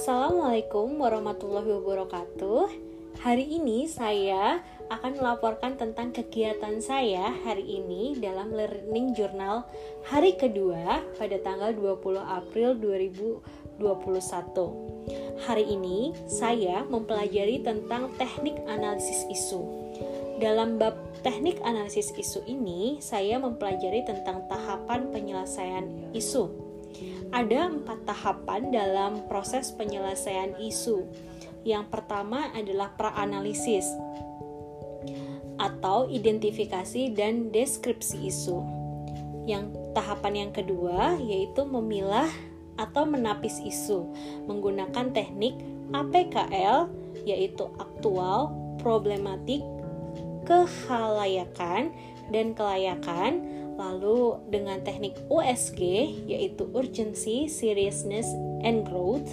Assalamualaikum 0.00 0.96
warahmatullahi 0.96 1.76
wabarakatuh. 1.76 2.72
Hari 3.20 3.52
ini 3.52 3.84
saya 3.84 4.64
akan 4.88 5.20
melaporkan 5.20 5.76
tentang 5.76 6.08
kegiatan 6.08 6.80
saya 6.80 7.36
hari 7.44 7.84
ini 7.84 8.16
dalam 8.16 8.48
Learning 8.48 9.12
Journal 9.12 9.68
hari 10.08 10.40
kedua 10.40 11.04
pada 11.20 11.36
tanggal 11.44 11.76
20 11.76 12.16
April 12.16 12.80
2021. 12.80 15.44
Hari 15.44 15.68
ini 15.68 16.16
saya 16.24 16.80
mempelajari 16.88 17.60
tentang 17.60 18.08
teknik 18.16 18.56
analisis 18.72 19.28
isu. 19.28 19.60
Dalam 20.40 20.80
bab 20.80 20.96
teknik 21.20 21.60
analisis 21.60 22.08
isu 22.16 22.40
ini, 22.48 23.04
saya 23.04 23.36
mempelajari 23.36 24.00
tentang 24.08 24.48
tahapan 24.48 25.12
penyelesaian 25.12 25.84
isu 26.16 26.69
ada 27.30 27.70
empat 27.70 28.04
tahapan 28.06 28.74
dalam 28.74 29.12
proses 29.30 29.70
penyelesaian 29.74 30.58
isu. 30.58 31.06
Yang 31.62 31.92
pertama 31.92 32.50
adalah 32.56 32.92
praanalisis 32.96 33.86
atau 35.60 36.08
identifikasi 36.08 37.12
dan 37.12 37.52
deskripsi 37.52 38.16
isu. 38.26 38.58
Yang 39.44 39.76
tahapan 39.92 40.48
yang 40.48 40.52
kedua 40.52 41.20
yaitu 41.20 41.62
memilah 41.68 42.28
atau 42.80 43.04
menapis 43.04 43.60
isu 43.60 44.08
menggunakan 44.48 45.12
teknik 45.12 45.58
APKL 45.92 46.88
yaitu 47.28 47.68
aktual, 47.76 48.54
problematik, 48.80 49.60
kehalayakan, 50.48 51.92
dan 52.30 52.54
kelayakan 52.56 53.59
Lalu 53.80 54.36
dengan 54.52 54.84
teknik 54.84 55.16
USG 55.32 55.80
yaitu 56.28 56.68
urgency, 56.76 57.48
seriousness, 57.48 58.28
and 58.60 58.84
growth. 58.84 59.24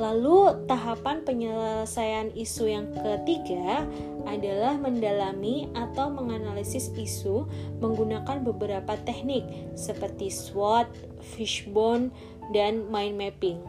Lalu 0.00 0.64
tahapan 0.64 1.20
penyelesaian 1.28 2.32
isu 2.32 2.72
yang 2.72 2.88
ketiga 2.96 3.84
adalah 4.24 4.80
mendalami 4.80 5.68
atau 5.76 6.08
menganalisis 6.08 6.88
isu 6.96 7.44
menggunakan 7.84 8.40
beberapa 8.40 8.96
teknik 9.04 9.44
seperti 9.76 10.32
SWOT, 10.32 10.88
fishbone, 11.20 12.08
dan 12.56 12.88
mind 12.88 13.20
mapping. 13.20 13.60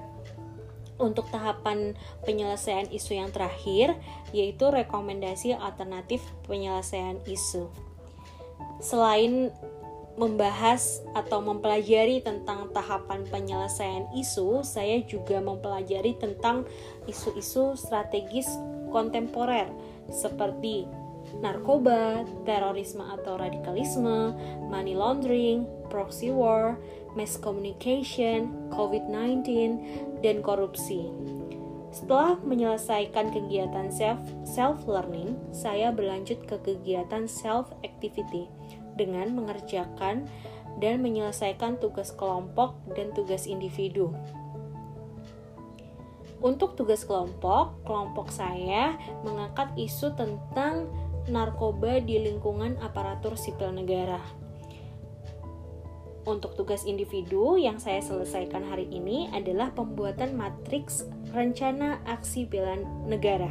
Untuk 1.04 1.28
tahapan 1.36 2.00
penyelesaian 2.24 2.88
isu 2.88 3.20
yang 3.20 3.36
terakhir 3.36 4.00
yaitu 4.32 4.72
rekomendasi 4.72 5.52
alternatif 5.52 6.24
penyelesaian 6.48 7.20
isu. 7.28 7.68
Selain 8.80 9.52
membahas 10.20 11.00
atau 11.16 11.40
mempelajari 11.40 12.20
tentang 12.20 12.70
tahapan 12.76 13.24
penyelesaian 13.32 14.12
isu, 14.16 14.64
saya 14.64 15.00
juga 15.08 15.40
mempelajari 15.40 16.20
tentang 16.20 16.68
isu-isu 17.08 17.80
strategis 17.80 18.48
kontemporer 18.92 19.72
seperti 20.12 20.84
narkoba, 21.40 22.28
terorisme 22.44 23.08
atau 23.08 23.40
radikalisme, 23.40 24.36
money 24.68 24.98
laundering, 24.98 25.64
proxy 25.88 26.28
war, 26.28 26.76
mass 27.16 27.40
communication, 27.40 28.52
COVID-19, 28.76 29.48
dan 30.20 30.44
korupsi. 30.44 31.08
Setelah 31.92 32.40
menyelesaikan 32.44 33.36
kegiatan 33.36 33.92
self 33.92 34.20
self 34.48 34.80
learning, 34.88 35.36
saya 35.52 35.92
berlanjut 35.92 36.40
ke 36.48 36.56
kegiatan 36.64 37.28
self 37.28 37.68
activity 37.84 38.48
dengan 38.96 39.32
mengerjakan 39.36 40.28
dan 40.80 41.04
menyelesaikan 41.04 41.78
tugas 41.78 42.16
kelompok 42.16 42.76
dan 42.96 43.12
tugas 43.12 43.46
individu. 43.46 44.14
Untuk 46.42 46.74
tugas 46.74 47.06
kelompok, 47.06 47.86
kelompok 47.86 48.34
saya 48.34 48.98
mengangkat 49.22 49.70
isu 49.78 50.18
tentang 50.18 50.90
narkoba 51.30 52.02
di 52.02 52.18
lingkungan 52.18 52.82
aparatur 52.82 53.38
sipil 53.38 53.70
negara. 53.70 54.18
Untuk 56.26 56.54
tugas 56.58 56.86
individu 56.86 57.58
yang 57.58 57.78
saya 57.78 58.02
selesaikan 58.02 58.66
hari 58.66 58.90
ini 58.90 59.30
adalah 59.34 59.74
pembuatan 59.74 60.38
matriks 60.38 61.06
rencana 61.34 62.02
aksi 62.06 62.46
bela 62.46 62.78
negara 63.06 63.50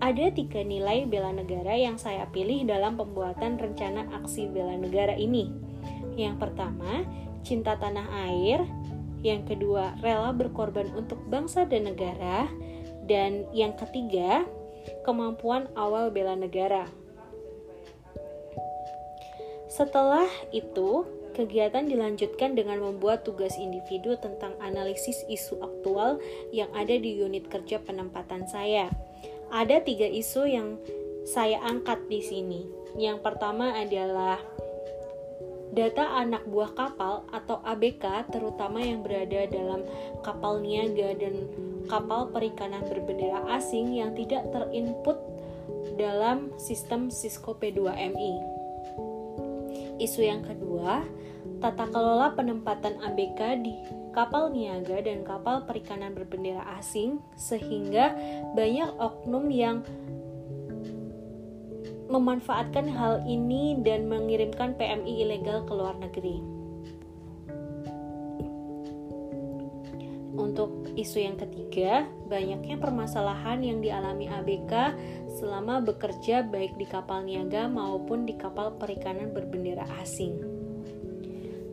ada 0.00 0.32
tiga 0.32 0.64
nilai 0.64 1.04
bela 1.04 1.28
negara 1.28 1.76
yang 1.76 2.00
saya 2.00 2.24
pilih 2.32 2.64
dalam 2.64 2.96
pembuatan 2.96 3.60
rencana 3.60 4.08
aksi 4.24 4.48
bela 4.48 4.72
negara 4.80 5.12
ini. 5.12 5.52
Yang 6.16 6.40
pertama, 6.40 7.04
cinta 7.44 7.76
tanah 7.76 8.08
air. 8.32 8.64
Yang 9.20 9.54
kedua, 9.54 10.00
rela 10.00 10.32
berkorban 10.32 10.88
untuk 10.96 11.20
bangsa 11.28 11.68
dan 11.68 11.92
negara. 11.92 12.48
Dan 13.04 13.44
yang 13.52 13.76
ketiga, 13.76 14.48
kemampuan 15.04 15.68
awal 15.76 16.08
bela 16.08 16.32
negara. 16.32 16.88
Setelah 19.68 20.26
itu, 20.50 21.04
kegiatan 21.36 21.84
dilanjutkan 21.84 22.56
dengan 22.56 22.80
membuat 22.80 23.28
tugas 23.28 23.54
individu 23.60 24.16
tentang 24.16 24.56
analisis 24.64 25.22
isu 25.28 25.60
aktual 25.60 26.16
yang 26.50 26.72
ada 26.72 26.96
di 26.96 27.20
unit 27.20 27.46
kerja 27.52 27.78
penempatan 27.84 28.48
saya 28.48 28.88
ada 29.50 29.82
tiga 29.82 30.06
isu 30.06 30.46
yang 30.46 30.78
saya 31.26 31.60
angkat 31.62 32.00
di 32.06 32.22
sini. 32.22 32.60
Yang 32.98 33.22
pertama 33.22 33.74
adalah 33.76 34.40
data 35.70 36.18
anak 36.18 36.42
buah 36.50 36.74
kapal 36.74 37.22
atau 37.30 37.62
ABK 37.62 38.34
terutama 38.34 38.82
yang 38.82 39.06
berada 39.06 39.46
dalam 39.46 39.86
kapal 40.26 40.58
niaga 40.58 41.14
dan 41.14 41.46
kapal 41.86 42.26
perikanan 42.34 42.82
berbendera 42.90 43.46
asing 43.54 43.94
yang 43.94 44.10
tidak 44.18 44.50
terinput 44.50 45.18
dalam 45.94 46.50
sistem 46.58 47.06
Cisco 47.10 47.54
P2MI. 47.54 48.49
Isu 50.00 50.24
yang 50.24 50.40
kedua, 50.40 51.04
tata 51.60 51.84
kelola 51.92 52.32
penempatan 52.32 52.96
ABK 53.04 53.40
di 53.60 53.76
kapal 54.16 54.48
niaga 54.48 55.04
dan 55.04 55.22
kapal 55.22 55.68
perikanan 55.68 56.16
berbendera 56.16 56.64
asing 56.80 57.20
sehingga 57.36 58.16
banyak 58.56 58.90
oknum 58.96 59.52
yang 59.52 59.84
memanfaatkan 62.10 62.90
hal 62.90 63.22
ini 63.28 63.78
dan 63.86 64.10
mengirimkan 64.10 64.74
PMI 64.74 65.22
ilegal 65.22 65.62
ke 65.68 65.72
luar 65.76 65.94
negeri. 66.00 66.59
Untuk 70.50 70.90
isu 70.98 71.22
yang 71.22 71.38
ketiga, 71.38 72.10
banyaknya 72.26 72.74
permasalahan 72.74 73.62
yang 73.62 73.78
dialami 73.78 74.26
ABK 74.26 74.98
selama 75.38 75.78
bekerja 75.78 76.42
baik 76.42 76.74
di 76.74 76.90
kapal 76.90 77.22
niaga 77.22 77.70
maupun 77.70 78.26
di 78.26 78.34
kapal 78.34 78.74
perikanan 78.74 79.30
berbendera 79.30 79.86
asing. 80.02 80.42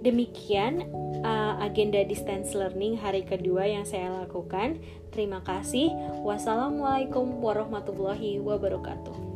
Demikian 0.05 0.93
uh, 1.25 1.57
agenda 1.57 2.05
distance 2.05 2.53
learning 2.53 3.01
hari 3.01 3.25
kedua 3.25 3.65
yang 3.65 3.81
saya 3.81 4.13
lakukan. 4.13 4.77
Terima 5.09 5.41
kasih. 5.41 5.89
Wassalamualaikum 6.21 7.41
warahmatullahi 7.41 8.37
wabarakatuh. 8.37 9.26